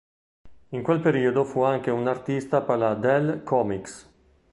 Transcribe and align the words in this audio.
In 0.69 0.81
quel 0.81 0.99
periodo 0.99 1.43
fu 1.43 1.61
anche 1.61 1.91
un 1.91 2.07
artista 2.07 2.63
per 2.63 2.77
la 2.79 2.95
Dell 2.95 3.43
Comics. 3.43 4.09